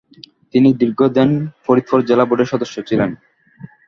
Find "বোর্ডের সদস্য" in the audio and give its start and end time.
2.25-2.75